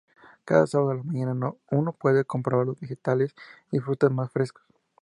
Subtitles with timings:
[0.45, 3.35] Cada sábado a la mañana uno puede comprar los vegetales
[3.71, 4.63] y frutas más frescos.